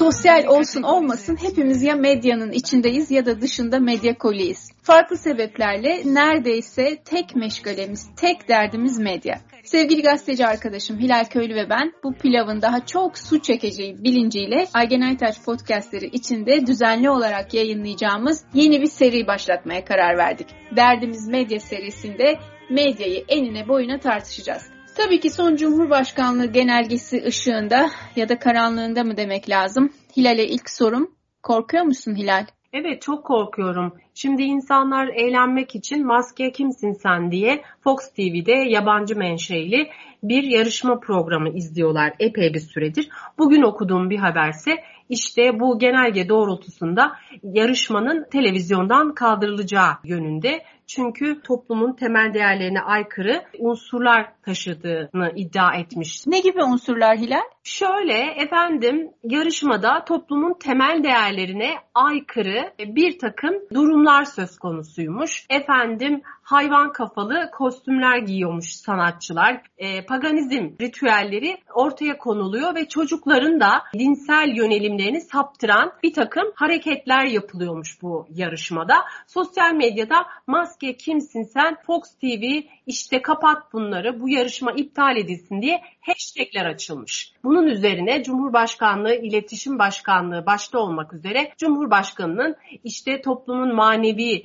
[0.00, 4.68] Sosyal olsun olmasın hepimiz ya medyanın içindeyiz ya da dışında medya koliyiz.
[4.82, 9.40] Farklı sebeplerle neredeyse tek meşgalemiz, tek derdimiz medya.
[9.64, 15.00] Sevgili gazeteci arkadaşım Hilal Köylü ve ben bu pilavın daha çok su çekeceği bilinciyle Aygen
[15.00, 20.46] Aytaç podcastleri içinde düzenli olarak yayınlayacağımız yeni bir seri başlatmaya karar verdik.
[20.76, 22.38] Derdimiz Medya serisinde
[22.70, 24.70] medyayı enine boyuna tartışacağız.
[24.96, 29.92] Tabii ki son Cumhurbaşkanlığı genelgesi ışığında ya da karanlığında mı demek lazım?
[30.16, 31.14] Hilal'e ilk sorum.
[31.42, 32.46] Korkuyor musun Hilal?
[32.72, 33.92] Evet çok korkuyorum.
[34.22, 39.90] Şimdi insanlar eğlenmek için maske kimsin sen diye Fox TV'de yabancı menşeli
[40.22, 43.08] bir yarışma programı izliyorlar epey bir süredir.
[43.38, 44.76] Bugün okuduğum bir haberse
[45.08, 47.12] işte bu genelge doğrultusunda
[47.42, 50.62] yarışmanın televizyondan kaldırılacağı yönünde.
[50.86, 56.26] Çünkü toplumun temel değerlerine aykırı unsurlar taşıdığını iddia etmiş.
[56.26, 57.40] Ne gibi unsurlar Hilal?
[57.64, 65.46] Şöyle efendim yarışmada toplumun temel değerlerine aykırı bir takım durumlar söz konusuymuş.
[65.50, 69.62] Efendim hayvan kafalı kostümler giyiyormuş sanatçılar.
[69.78, 78.02] E, paganizm ritüelleri ortaya konuluyor ve çocukların da dinsel yönelimlerini saptıran bir takım hareketler yapılıyormuş
[78.02, 78.94] bu yarışmada.
[79.26, 82.44] Sosyal medyada maske kimsin sen Fox TV
[82.86, 87.32] işte kapat bunları bu yarışma iptal edilsin diye hashtagler açılmış.
[87.44, 93.99] Bunun üzerine Cumhurbaşkanlığı İletişim Başkanlığı başta olmak üzere Cumhurbaşkanının işte toplumun manevi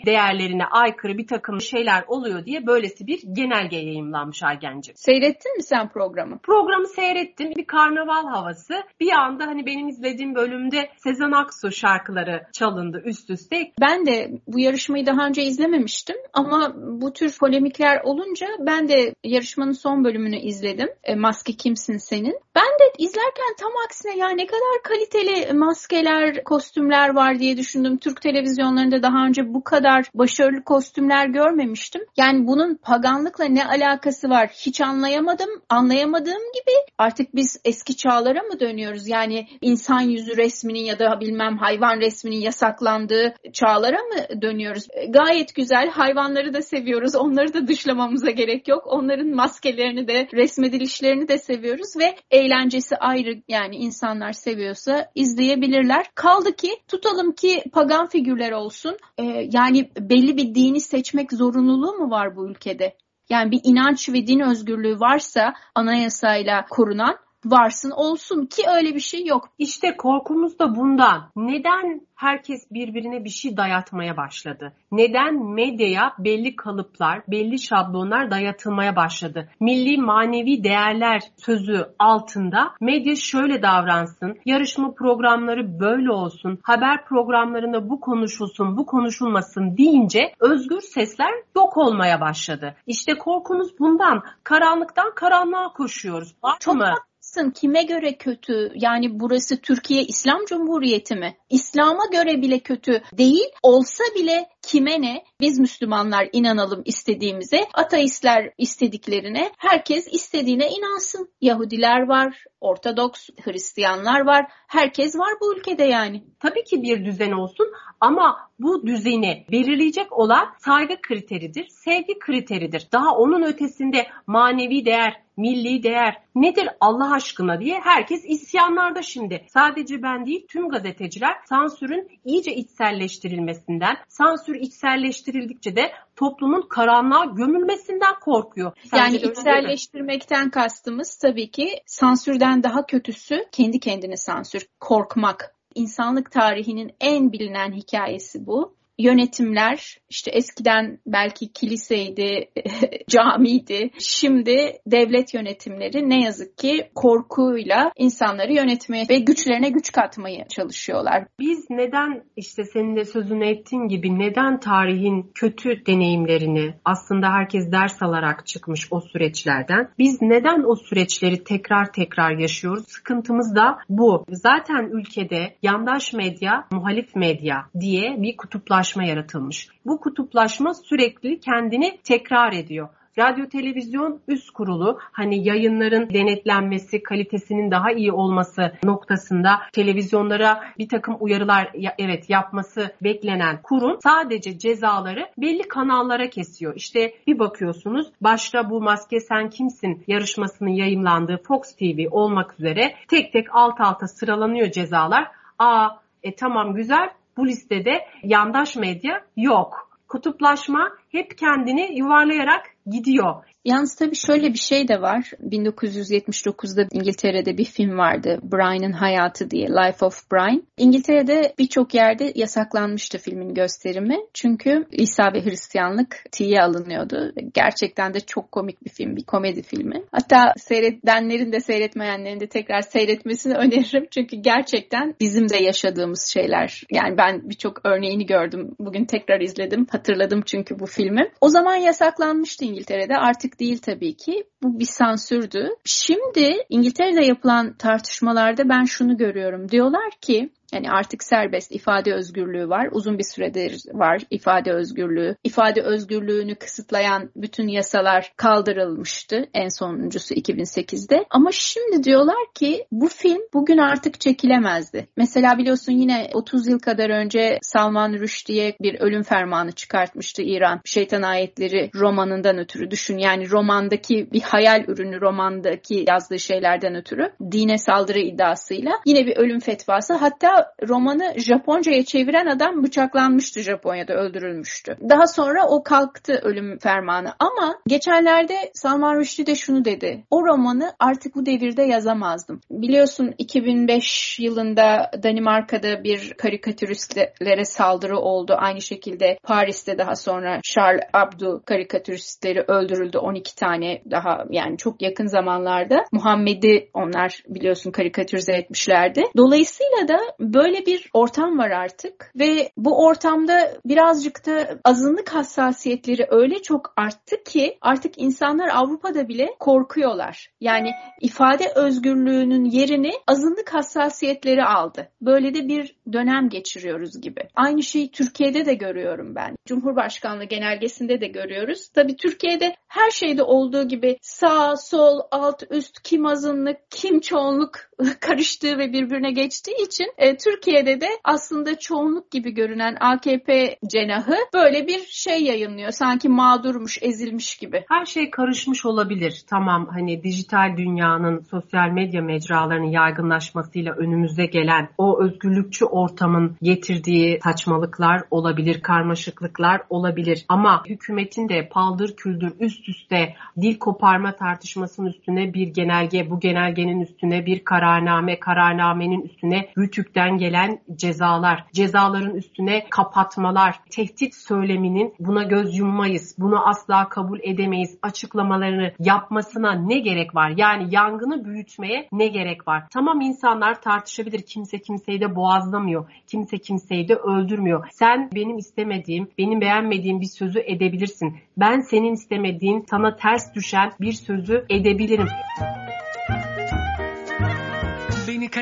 [0.05, 4.95] değerlerine aykırı bir takım şeyler oluyor diye böylesi bir genelge yayınlanmış Aygencim.
[4.95, 6.39] Seyrettin mi sen programı?
[6.39, 7.51] Programı seyrettim.
[7.57, 8.73] Bir karnaval havası.
[8.99, 13.71] Bir anda hani benim izlediğim bölümde Sezen Aksu şarkıları çalındı üst üste.
[13.81, 19.71] Ben de bu yarışmayı daha önce izlememiştim ama bu tür polemikler olunca ben de yarışmanın
[19.71, 20.89] son bölümünü izledim.
[21.03, 22.39] E, Maske Kimsin Senin.
[22.55, 27.97] Ben de izlerken tam aksine ya ne kadar kaliteli maskeler, kostümler var diye düşündüm.
[27.97, 32.01] Türk televizyonlarında daha önce bu kadar başarılı kostümler görmemiştim.
[32.17, 35.49] Yani bunun paganlıkla ne alakası var hiç anlayamadım.
[35.69, 39.07] Anlayamadığım gibi artık biz eski çağlara mı dönüyoruz?
[39.07, 44.87] Yani insan yüzü resminin ya da bilmem hayvan resminin yasaklandığı çağlara mı dönüyoruz?
[44.93, 45.89] E, gayet güzel.
[45.89, 47.15] Hayvanları da seviyoruz.
[47.15, 48.83] Onları da dışlamamıza gerek yok.
[48.87, 56.05] Onların maskelerini de resmedilişlerini de seviyoruz ve eğlencesi ayrı yani insanlar seviyorsa izleyebilirler.
[56.15, 58.97] Kaldı ki tutalım ki pagan figürler olsun.
[59.17, 62.97] Ee, yani belli bir dini seçmek zorunluluğu mu var bu ülkede?
[63.29, 69.25] Yani bir inanç ve din özgürlüğü varsa anayasayla korunan varsın olsun ki öyle bir şey
[69.25, 69.49] yok.
[69.57, 71.31] İşte korkumuz da bundan.
[71.35, 74.73] Neden herkes birbirine bir şey dayatmaya başladı?
[74.91, 79.49] Neden medyaya belli kalıplar, belli şablonlar dayatılmaya başladı?
[79.59, 87.99] Milli manevi değerler sözü altında medya şöyle davransın, yarışma programları böyle olsun, haber programlarında bu
[87.99, 92.75] konuşulsun, bu konuşulmasın deyince özgür sesler yok olmaya başladı.
[92.87, 94.23] İşte korkumuz bundan.
[94.43, 96.35] Karanlıktan karanlığa koşuyoruz.
[96.43, 96.93] Var Çok mı?
[97.35, 97.51] Haklısın.
[97.51, 98.71] Kime göre kötü?
[98.75, 101.37] Yani burası Türkiye İslam Cumhuriyeti mi?
[101.49, 103.49] İslam'a göre bile kötü değil.
[103.63, 105.23] Olsa bile kime ne?
[105.41, 111.29] Biz Müslümanlar inanalım istediğimize, ateistler istediklerine, herkes istediğine inansın.
[111.41, 114.45] Yahudiler var, Ortodoks Hristiyanlar var.
[114.67, 116.23] Herkes var bu ülkede yani.
[116.39, 117.67] Tabii ki bir düzen olsun
[118.01, 122.87] ama bu düzeni belirleyecek olan saygı kriteridir, sevgi kriteridir.
[122.91, 129.45] Daha onun ötesinde manevi değer, milli değer nedir Allah aşkına diye herkes isyanlarda şimdi.
[129.47, 138.71] Sadece ben değil tüm gazeteciler sansürün iyice içselleştirilmesinden, sansür içselleştirildikçe de toplumun karanlığa gömülmesinden korkuyor.
[138.83, 145.54] Sence yani içselleştirmekten kastımız tabii ki sansürden daha kötüsü kendi kendine sansür, korkmak.
[145.75, 152.49] İnsanlık tarihinin en bilinen hikayesi bu yönetimler işte eskiden belki kiliseydi,
[153.09, 153.89] camiydi.
[153.99, 161.27] Şimdi devlet yönetimleri ne yazık ki korkuyla insanları yönetmeye ve güçlerine güç katmaya çalışıyorlar.
[161.39, 168.03] Biz neden işte senin de sözünü ettiğin gibi neden tarihin kötü deneyimlerini aslında herkes ders
[168.03, 169.89] alarak çıkmış o süreçlerden.
[169.99, 172.83] Biz neden o süreçleri tekrar tekrar yaşıyoruz?
[172.87, 174.25] Sıkıntımız da bu.
[174.29, 179.69] Zaten ülkede yandaş medya, muhalif medya diye bir kutuplaşma kutuplaşma yaratılmış.
[179.85, 182.89] Bu kutuplaşma sürekli kendini tekrar ediyor.
[183.17, 191.17] Radyo televizyon üst kurulu hani yayınların denetlenmesi, kalitesinin daha iyi olması noktasında televizyonlara bir takım
[191.19, 196.75] uyarılar evet yapması beklenen kurum sadece cezaları belli kanallara kesiyor.
[196.75, 203.33] İşte bir bakıyorsunuz başta bu Maske Sen Kimsin yarışmasının yayımlandığı Fox TV olmak üzere tek
[203.33, 205.27] tek alt alta sıralanıyor cezalar
[205.59, 205.89] aa
[206.23, 209.89] e tamam güzel bu listede yandaş medya yok.
[210.07, 213.54] Kutuplaşma hep kendini yuvarlayarak gidiyor.
[213.65, 215.31] Yalnız tabii şöyle bir şey de var.
[215.49, 218.39] 1979'da İngiltere'de bir film vardı.
[218.43, 219.67] Brian'ın Hayatı diye.
[219.67, 220.63] Life of Brian.
[220.77, 224.17] İngiltere'de birçok yerde yasaklanmıştı filmin gösterimi.
[224.33, 227.33] Çünkü İsa ve Hristiyanlık tiye alınıyordu.
[227.53, 229.15] Gerçekten de çok komik bir film.
[229.15, 230.03] Bir komedi filmi.
[230.11, 234.07] Hatta seyredenlerin de seyretmeyenlerin de tekrar seyretmesini öneririm.
[234.11, 236.83] Çünkü gerçekten bizim de yaşadığımız şeyler.
[236.91, 238.75] Yani ben birçok örneğini gördüm.
[238.79, 239.87] Bugün tekrar izledim.
[239.91, 241.31] Hatırladım çünkü bu filmi.
[241.41, 243.17] O zaman yasaklanmıştı İngiltere'de.
[243.17, 244.43] Artık değil tabii ki.
[244.63, 245.69] Bu bir sansürdü.
[245.85, 249.69] Şimdi İngiltere'de yapılan tartışmalarda ben şunu görüyorum.
[249.69, 252.89] Diyorlar ki yani artık serbest ifade özgürlüğü var.
[252.91, 255.35] Uzun bir süredir var ifade özgürlüğü.
[255.43, 259.45] İfade özgürlüğünü kısıtlayan bütün yasalar kaldırılmıştı.
[259.53, 261.25] En sonuncusu 2008'de.
[261.29, 265.07] Ama şimdi diyorlar ki bu film bugün artık çekilemezdi.
[265.17, 270.81] Mesela biliyorsun yine 30 yıl kadar önce Salman Rushdie'ye bir ölüm fermanı çıkartmıştı İran.
[270.85, 272.91] Şeytan ayetleri romanından ötürü.
[272.91, 279.37] Düşün yani romandaki bir hayal ürünü romandaki yazdığı şeylerden ötürü dine saldırı iddiasıyla yine bir
[279.37, 280.13] ölüm fetvası.
[280.13, 280.54] Hatta
[280.87, 284.97] romanı Japonca'ya çeviren adam bıçaklanmıştı Japonya'da öldürülmüştü.
[285.09, 290.23] Daha sonra o kalktı ölüm fermanı ama geçenlerde Salman Rushdie de şunu dedi.
[290.31, 292.61] O romanı artık bu devirde yazamazdım.
[292.71, 298.55] Biliyorsun 2005 yılında Danimarka'da bir karikatüristlere saldırı oldu.
[298.57, 305.27] Aynı şekilde Paris'te daha sonra Charles Abdu karikatüristleri öldürüldü 12 tane daha yani çok yakın
[305.27, 306.05] zamanlarda.
[306.11, 309.23] Muhammed'i onlar biliyorsun karikatürize etmişlerdi.
[309.37, 310.19] Dolayısıyla da
[310.53, 317.43] böyle bir ortam var artık ve bu ortamda birazcık da azınlık hassasiyetleri öyle çok arttı
[317.43, 320.49] ki artık insanlar Avrupa'da bile korkuyorlar.
[320.61, 325.09] Yani ifade özgürlüğünün yerini azınlık hassasiyetleri aldı.
[325.21, 327.41] Böyle de bir dönem geçiriyoruz gibi.
[327.55, 329.55] Aynı şeyi Türkiye'de de görüyorum ben.
[329.65, 331.89] Cumhurbaşkanlığı genelgesinde de görüyoruz.
[331.89, 337.79] Tabii Türkiye'de her şeyde olduğu gibi sağ, sol, alt, üst, kim azınlık, kim çoğunluk
[338.19, 344.87] karıştığı ve birbirine geçtiği için e, Türkiye'de de aslında çoğunluk gibi görünen AKP cenahı böyle
[344.87, 345.91] bir şey yayınlıyor.
[345.91, 347.85] Sanki mağdurmuş, ezilmiş gibi.
[347.89, 349.43] Her şey karışmış olabilir.
[349.49, 358.21] Tamam hani dijital dünyanın sosyal medya mecralarının yaygınlaşmasıyla önümüze gelen o özgürlükçü ortamın getirdiği saçmalıklar
[358.31, 360.45] olabilir, karmaşıklıklar olabilir.
[360.49, 366.99] Ama hükümetin de paldır küldür üst üste dil koparma tartışmasının üstüne bir genelge, bu genelgenin
[366.99, 375.77] üstüne bir kararname, kararnamenin üstüne rütükten gelen cezalar, cezaların üstüne kapatmalar, tehdit söyleminin buna göz
[375.77, 380.53] yummayız, bunu asla kabul edemeyiz açıklamalarını yapmasına ne gerek var?
[380.57, 382.83] Yani yangını büyütmeye ne gerek var?
[382.93, 384.41] Tamam insanlar tartışabilir.
[384.41, 386.09] Kimse kimseyi de boğazlamıyor.
[386.27, 387.87] Kimse kimseyi de öldürmüyor.
[387.91, 391.37] Sen benim istemediğim, benim beğenmediğim bir sözü edebilirsin.
[391.57, 395.27] Ben senin istemediğin, sana ters düşen bir sözü edebilirim.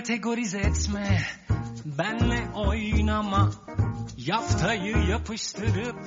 [0.03, 1.21] Kategorize etme,
[1.85, 3.51] benle oynama,
[4.17, 5.99] yaftayı yapıştırıp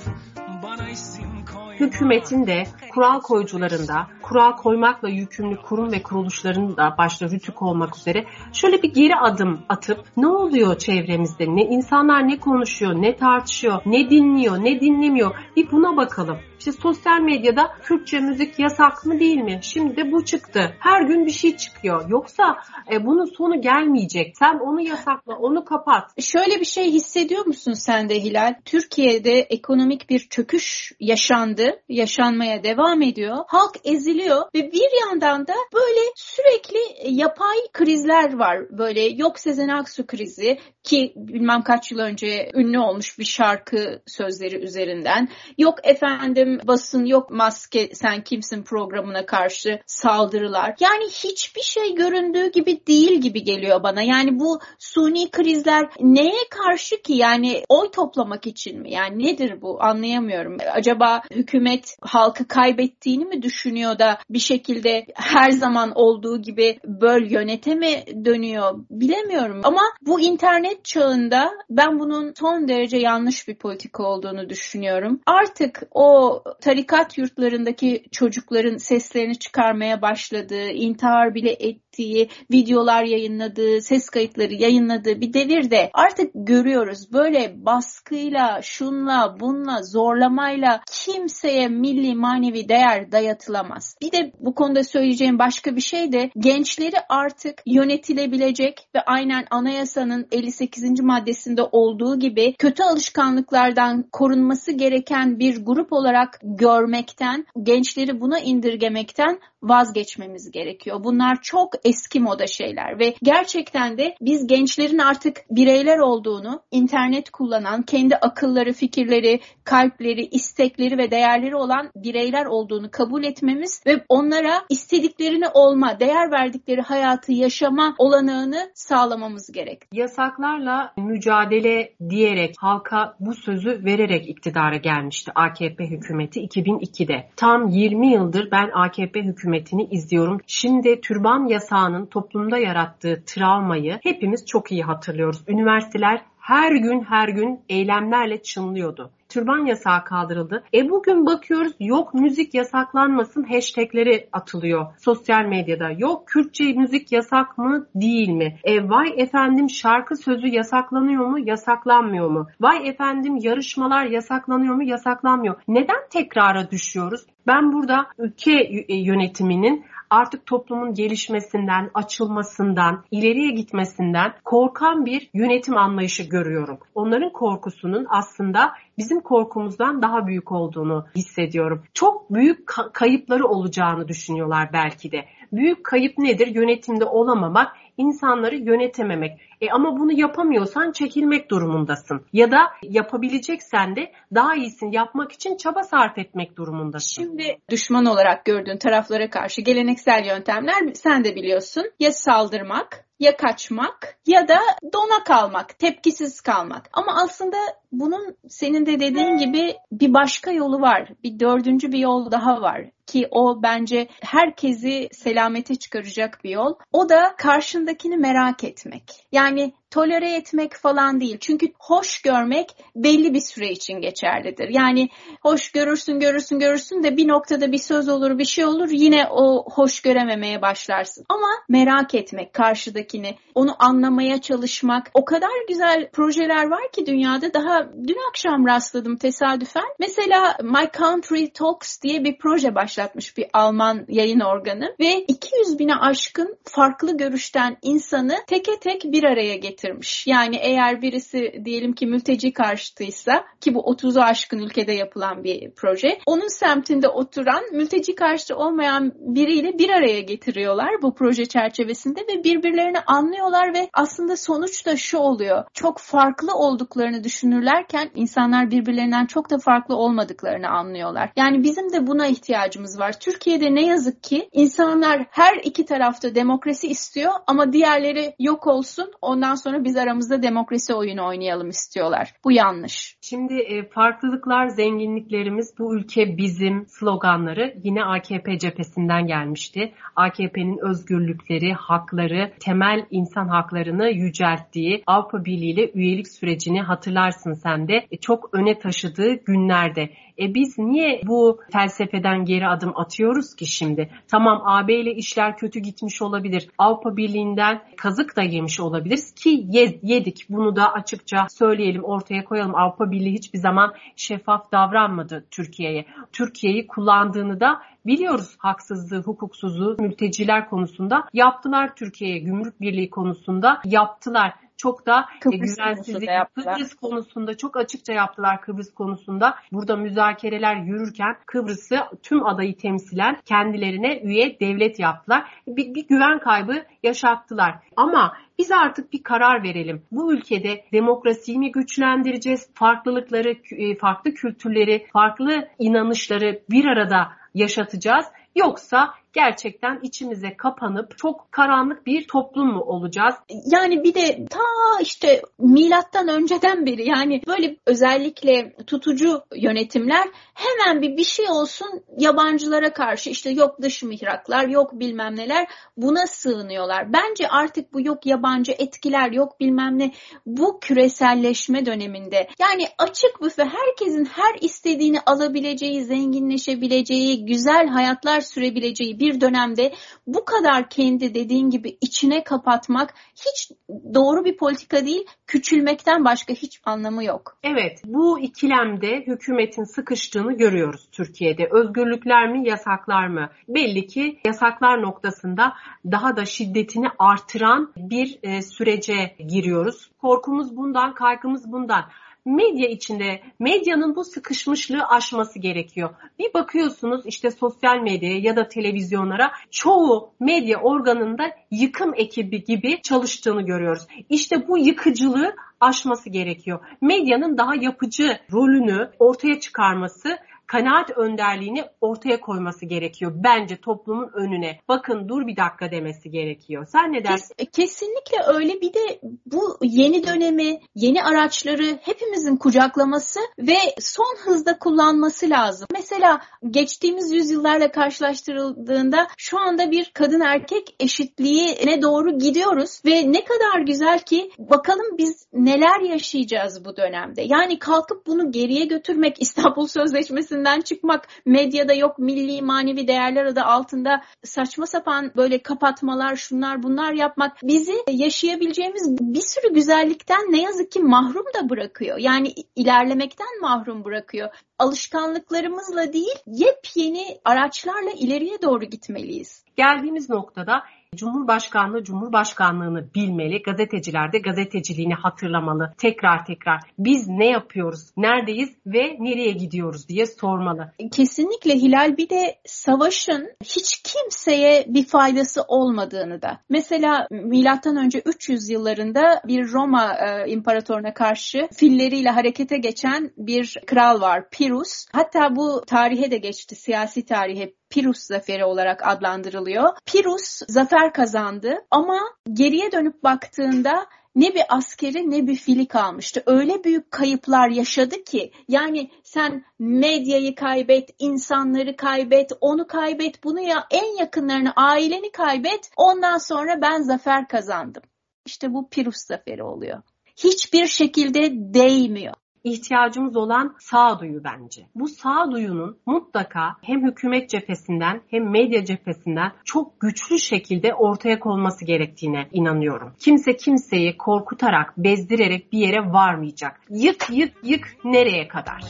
[0.63, 1.66] bana isim koy.
[1.79, 2.63] Hükümetin de,
[2.93, 8.83] kural koyucuların da, kural koymakla yükümlü kurum ve kuruluşların da başta rütük olmak üzere şöyle
[8.83, 14.57] bir geri adım atıp ne oluyor çevremizde, ne insanlar ne konuşuyor, ne tartışıyor, ne dinliyor,
[14.63, 16.37] ne dinlemiyor bir buna bakalım.
[16.59, 19.59] İşte sosyal medyada Kürtçe müzik yasak mı değil mi?
[19.61, 20.75] Şimdi de bu çıktı.
[20.79, 22.09] Her gün bir şey çıkıyor.
[22.09, 22.57] Yoksa
[22.91, 24.37] e, bunun sonu gelmeyecek.
[24.37, 26.21] Sen onu yasakla, onu kapat.
[26.21, 28.53] Şöyle bir şey hissediyor musun sen de Hilal?
[28.65, 33.37] Türkiye'de ekonomik bir çöküş yaşandı, yaşanmaya devam ediyor.
[33.47, 36.79] Halk eziliyor ve bir yandan da böyle sürekli
[37.15, 38.77] yapay krizler var.
[38.77, 44.55] Böyle yok Sezen Aksu krizi ki bilmem kaç yıl önce ünlü olmuş bir şarkı sözleri
[44.63, 45.29] üzerinden.
[45.57, 50.75] Yok efendim basın yok maske sen kimsin programına karşı saldırılar.
[50.79, 54.01] Yani hiçbir şey göründüğü gibi değil gibi geliyor bana.
[54.01, 57.13] Yani bu suni krizler neye karşı ki?
[57.13, 58.91] Yani oy toplamak için mi?
[58.91, 59.83] Yani nedir bu?
[59.83, 60.57] Anlayamıyorum.
[60.73, 61.21] Acaba
[61.57, 68.03] hükümet halkı kaybettiğini mi düşünüyor da bir şekilde her zaman olduğu gibi böl yönete mi
[68.25, 68.85] dönüyor?
[68.89, 69.61] Bilemiyorum.
[69.63, 75.19] Ama bu internet çağında ben bunun son derece yanlış bir politika olduğunu düşünüyorum.
[75.25, 84.09] Artık o tarikat yurtlarındaki çocukların seslerini çıkarmaya başladığı, intihar bile et ettiği, videolar yayınladığı, ses
[84.09, 87.13] kayıtları yayınladığı bir devirde artık görüyoruz.
[87.13, 93.95] Böyle baskıyla, şunla, bunla, zorlamayla kimseye milli manevi değer dayatılamaz.
[94.01, 100.27] Bir de bu konuda söyleyeceğim başka bir şey de gençleri artık yönetilebilecek ve aynen anayasanın
[100.31, 101.01] 58.
[101.01, 110.51] maddesinde olduğu gibi kötü alışkanlıklardan korunması gereken bir grup olarak görmekten, gençleri buna indirgemekten vazgeçmemiz
[110.51, 111.03] gerekiyor.
[111.03, 117.81] Bunlar çok eski moda şeyler ve gerçekten de biz gençlerin artık bireyler olduğunu, internet kullanan,
[117.81, 125.47] kendi akılları, fikirleri, kalpleri, istekleri ve değerleri olan bireyler olduğunu kabul etmemiz ve onlara istediklerini
[125.53, 129.81] olma, değer verdikleri hayatı yaşama olanağını sağlamamız gerek.
[129.93, 137.29] Yasaklarla mücadele diyerek halka bu sözü vererek iktidara gelmişti AKP hükümeti 2002'de.
[137.35, 139.19] Tam 20 yıldır ben AKP
[139.57, 140.41] hükümetini izliyorum.
[140.47, 145.41] Şimdi türban yasağının toplumda yarattığı travmayı hepimiz çok iyi hatırlıyoruz.
[145.47, 149.11] Üniversiteler her gün her gün eylemlerle çınlıyordu.
[149.37, 150.63] Türban yasağı kaldırıldı.
[150.73, 155.91] E bugün bakıyoruz yok müzik yasaklanmasın hashtagleri atılıyor sosyal medyada.
[155.97, 158.57] Yok Kürtçe müzik yasak mı değil mi?
[158.63, 162.47] E vay efendim şarkı sözü yasaklanıyor mu yasaklanmıyor mu?
[162.61, 165.55] Vay efendim yarışmalar yasaklanıyor mu yasaklanmıyor.
[165.67, 167.25] Neden tekrara düşüyoruz?
[167.47, 176.79] Ben burada ülke yönetiminin artık toplumun gelişmesinden, açılmasından, ileriye gitmesinden korkan bir yönetim anlayışı görüyorum.
[176.95, 181.83] Onların korkusunun aslında bizim korkumuzdan daha büyük olduğunu hissediyorum.
[181.93, 185.25] Çok büyük kayıpları olacağını düşünüyorlar belki de.
[185.51, 186.47] Büyük kayıp nedir?
[186.47, 189.39] Yönetimde olamamak, insanları yönetememek.
[189.61, 192.25] E ama bunu yapamıyorsan çekilmek durumundasın.
[192.33, 197.23] Ya da yapabileceksen de daha iyisini yapmak için çaba sarf etmek durumundasın.
[197.23, 201.83] Şimdi düşman olarak gördüğün taraflara karşı geleneksel yöntemler sen de biliyorsun.
[201.99, 204.59] Ya saldırmak ya kaçmak ya da
[204.93, 206.89] dona kalmak, tepkisiz kalmak.
[206.93, 207.57] Ama aslında
[207.91, 211.09] bunun senin de dediğin gibi bir başka yolu var.
[211.23, 216.73] Bir dördüncü bir yol daha var ki o bence herkesi selamete çıkaracak bir yol.
[216.91, 219.03] O da karşındakini merak etmek.
[219.31, 221.37] Yani tolere etmek falan değil.
[221.39, 224.69] Çünkü hoş görmek belli bir süre için geçerlidir.
[224.69, 225.09] Yani
[225.41, 229.65] hoş görürsün görürsün görürsün de bir noktada bir söz olur bir şey olur yine o
[229.71, 231.25] hoş görememeye başlarsın.
[231.29, 235.11] Ama merak etmek karşıdakini, onu anlamaya çalışmak.
[235.13, 239.87] O kadar güzel projeler var ki dünyada daha dün akşam rastladım tesadüfen.
[239.99, 245.95] Mesela My Country Talks diye bir proje başlatmış bir Alman yayın organı ve 200 bine
[245.95, 250.27] aşkın farklı görüşten insanı teke tek bir araya getirmiş.
[250.27, 256.19] Yani eğer birisi diyelim ki mülteci karşıtıysa ki bu 30'u aşkın ülkede yapılan bir proje.
[256.25, 262.99] Onun semtinde oturan mülteci karşıtı olmayan biriyle bir araya getiriyorlar bu proje çerçevesinde ve birbirlerini
[262.99, 265.63] anlıyorlar ve aslında sonuç da şu oluyor.
[265.73, 271.29] Çok farklı olduklarını düşünürlerken insanlar birbirlerinden çok da farklı olmadıklarını anlıyorlar.
[271.35, 273.19] Yani bizim de buna ihtiyacımız var.
[273.19, 279.55] Türkiye'de ne yazık ki insanlar her iki tarafta demokrasi istiyor ama diğerleri yok olsun ondan
[279.55, 282.33] sonra biz aramızda demokrasi oyunu oynayalım istiyorlar.
[282.43, 283.17] Bu yanlış.
[283.21, 289.93] Şimdi e, farklılıklar, zenginliklerimiz bu ülke bizim sloganları yine AKP cephesinden gelmişti.
[290.15, 298.07] AKP'nin özgürlükleri, hakları, temel insan haklarını yücelttiği Avrupa Birliği ile üyelik sürecini hatırlarsın sen de
[298.11, 300.09] e, çok öne taşıdığı günlerde.
[300.39, 304.09] E biz niye bu felsefeden geri adım atıyoruz ki şimdi?
[304.27, 306.69] Tamam AB ile işler kötü gitmiş olabilir.
[306.77, 309.65] Avrupa Birliği'nden kazık da yemiş olabiliriz ki
[310.03, 310.45] yedik.
[310.49, 312.75] Bunu da açıkça söyleyelim, ortaya koyalım.
[312.75, 316.05] Avrupa Birliği hiçbir zaman şeffaf davranmadı Türkiye'ye.
[316.31, 322.39] Türkiye'yi kullandığını da biliyoruz haksızlığı, hukuksuzluğu mülteciler konusunda yaptılar Türkiye'ye.
[322.39, 328.93] Gümrük Birliği konusunda yaptılar çok da e, Kıbrıs güvensizlik Kıbrıs konusunda çok açıkça yaptılar Kıbrıs
[328.93, 329.55] konusunda.
[329.71, 335.49] Burada müzakereler yürürken Kıbrıs'ı tüm adayı temsilen kendilerine üye devlet yaptılar.
[335.67, 337.75] Bir, bir güven kaybı yaşattılar.
[337.95, 340.01] Ama biz artık bir karar verelim.
[340.11, 342.69] Bu ülkede demokrasiyi mi güçlendireceğiz?
[342.73, 348.25] Farklılıkları, e, farklı kültürleri, farklı inanışları bir arada yaşatacağız.
[348.55, 353.35] Yoksa gerçekten içimize kapanıp çok karanlık bir toplum mu olacağız?
[353.65, 361.17] Yani bir de ta işte milattan önceden beri yani böyle özellikle tutucu yönetimler hemen bir
[361.17, 365.67] bir şey olsun yabancılara karşı işte yok dış mihraklar yok bilmem neler
[365.97, 367.13] buna sığınıyorlar.
[367.13, 370.11] Bence artık bu yok yabancı etkiler yok bilmem ne
[370.45, 379.26] bu küreselleşme döneminde yani açık büfe herkesin her istediğini alabileceği, zenginleşebileceği, güzel hayatlar sürebileceği bir
[379.27, 379.93] bir dönemde
[380.27, 383.71] bu kadar kendi dediğin gibi içine kapatmak hiç
[384.13, 385.25] doğru bir politika değil.
[385.47, 387.57] Küçülmekten başka hiç anlamı yok.
[387.63, 391.67] Evet, bu ikilemde hükümetin sıkıştığını görüyoruz Türkiye'de.
[391.71, 393.49] Özgürlükler mi, yasaklar mı?
[393.67, 395.73] Belli ki yasaklar noktasında
[396.05, 400.11] daha da şiddetini artıran bir e, sürece giriyoruz.
[400.21, 402.05] Korkumuz bundan, kaygımız bundan
[402.47, 406.09] medya içinde medyanın bu sıkışmışlığı aşması gerekiyor.
[406.39, 413.61] Bir bakıyorsunuz işte sosyal medyaya ya da televizyonlara çoğu medya organında yıkım ekibi gibi çalıştığını
[413.61, 414.07] görüyoruz.
[414.29, 416.79] İşte bu yıkıcılığı aşması gerekiyor.
[417.01, 420.37] Medyanın daha yapıcı rolünü ortaya çıkarması
[420.67, 423.31] kanaat önderliğini ortaya koyması gerekiyor.
[423.35, 424.79] Bence toplumun önüne.
[424.87, 426.87] Bakın dur bir dakika demesi gerekiyor.
[426.91, 427.55] Sen ne dersin?
[427.57, 428.81] Kes, kesinlikle öyle.
[428.81, 435.87] Bir de bu yeni dönemi, yeni araçları hepimizin kucaklaması ve son hızda kullanması lazım.
[435.93, 443.81] Mesela geçtiğimiz yüzyıllarla karşılaştırıldığında şu anda bir kadın erkek eşitliğine doğru gidiyoruz ve ne kadar
[443.81, 447.41] güzel ki bakalım biz neler yaşayacağız bu dönemde.
[447.41, 453.61] Yani kalkıp bunu geriye götürmek İstanbul Sözleşmesi üstesinden çıkmak, medyada yok milli manevi değerler adı
[453.61, 460.91] altında saçma sapan böyle kapatmalar, şunlar bunlar yapmak bizi yaşayabileceğimiz bir sürü güzellikten ne yazık
[460.91, 462.17] ki mahrum da bırakıyor.
[462.17, 464.49] Yani ilerlemekten mahrum bırakıyor.
[464.79, 469.63] Alışkanlıklarımızla değil, yepyeni araçlarla ileriye doğru gitmeliyiz.
[469.75, 470.83] Geldiğimiz noktada
[471.17, 475.93] Cumhurbaşkanlığı Cumhurbaşkanlığını bilmeli, gazeteciler de gazeteciliğini hatırlamalı.
[475.97, 480.91] Tekrar tekrar biz ne yapıyoruz, neredeyiz ve nereye gidiyoruz diye sormalı.
[481.11, 486.59] Kesinlikle Hilal bir de savaşın hiç kimseye bir faydası olmadığını da.
[486.69, 494.21] Mesela milattan önce 300 yıllarında bir Roma e, imparatoruna karşı filleriyle harekete geçen bir kral
[494.21, 495.05] var Pirus.
[495.13, 499.89] Hatta bu tarihe de geçti, siyasi tarihe Pirus zaferi olarak adlandırılıyor.
[500.05, 502.19] Pirus zafer kazandı ama
[502.53, 506.43] geriye dönüp baktığında ne bir askeri ne bir fili kalmıştı.
[506.45, 513.87] Öyle büyük kayıplar yaşadı ki yani sen medyayı kaybet, insanları kaybet, onu kaybet, bunu ya
[513.91, 515.89] en yakınlarını, aileni kaybet.
[515.97, 518.03] Ondan sonra ben zafer kazandım.
[518.45, 520.01] İşte bu Pirus zaferi oluyor.
[520.35, 524.87] Hiçbir şekilde değmiyor ihtiyacımız olan sağduyu bence.
[524.95, 532.47] Bu sağduyunun mutlaka hem hükümet cephesinden hem medya cephesinden çok güçlü şekilde ortaya konması gerektiğine
[532.51, 533.13] inanıyorum.
[533.19, 536.81] Kimse kimseyi korkutarak, bezdirerek bir yere varmayacak.
[536.89, 538.83] Yık yık yık nereye kadar?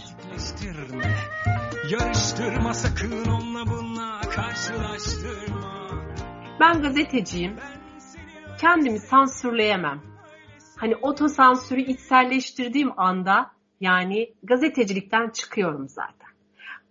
[1.91, 5.87] Yarıştırma sakın onunla bununla karşılaştırma.
[6.59, 7.55] Ben gazeteciyim.
[8.61, 10.01] Kendimi sansürleyemem.
[10.75, 16.29] Hani otosansürü içselleştirdiğim anda yani gazetecilikten çıkıyorum zaten.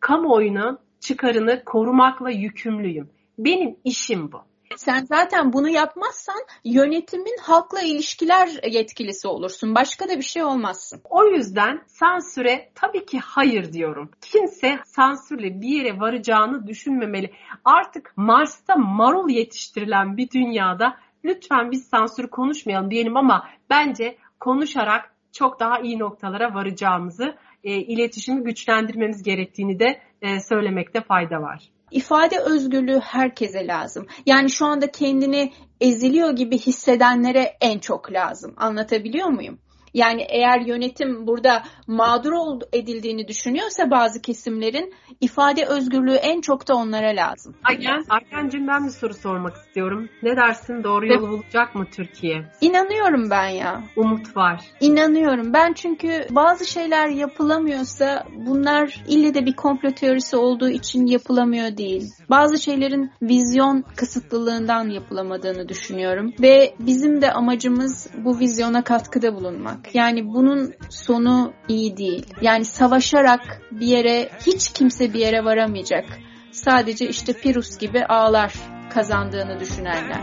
[0.00, 3.10] Kamuoyunun çıkarını korumakla yükümlüyüm.
[3.38, 4.42] Benim işim bu.
[4.76, 9.74] Sen zaten bunu yapmazsan yönetimin halkla ilişkiler yetkilisi olursun.
[9.74, 11.00] Başka da bir şey olmazsın.
[11.04, 14.10] O yüzden sansüre tabii ki hayır diyorum.
[14.20, 17.32] Kimse sansürle bir yere varacağını düşünmemeli.
[17.64, 25.60] Artık Mars'ta marul yetiştirilen bir dünyada lütfen biz sansür konuşmayalım diyelim ama bence konuşarak çok
[25.60, 31.70] daha iyi noktalara varacağımızı, e, iletişimi güçlendirmemiz gerektiğini de e, söylemekte fayda var.
[31.90, 34.06] İfade özgürlüğü herkese lazım.
[34.26, 38.54] Yani şu anda kendini eziliyor gibi hissedenlere en çok lazım.
[38.56, 39.58] Anlatabiliyor muyum?
[39.96, 42.32] Yani eğer yönetim burada mağdur
[42.72, 47.54] edildiğini düşünüyorsa bazı kesimlerin ifade özgürlüğü en çok da onlara lazım.
[47.64, 48.04] Aynen.
[48.08, 50.08] Arkancığım ben bir soru sormak istiyorum.
[50.22, 52.44] Ne dersin doğru yolu bulacak mı Türkiye?
[52.60, 53.82] İnanıyorum ben ya.
[53.96, 54.60] Umut var.
[54.80, 55.52] İnanıyorum.
[55.52, 62.12] Ben çünkü bazı şeyler yapılamıyorsa bunlar ille de bir komplo teorisi olduğu için yapılamıyor değil.
[62.30, 66.32] Bazı şeylerin vizyon kısıtlılığından yapılamadığını düşünüyorum.
[66.40, 69.85] Ve bizim de amacımız bu vizyona katkıda bulunmak.
[69.94, 72.26] Yani bunun sonu iyi değil.
[72.40, 76.04] Yani savaşarak bir yere hiç kimse bir yere varamayacak.
[76.52, 78.52] Sadece işte Pirus gibi ağlar
[78.90, 80.20] kazandığını düşünenler.